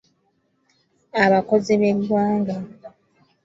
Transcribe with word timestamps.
Abakozi 1.23 1.71
b'eggwanga. 1.79 2.55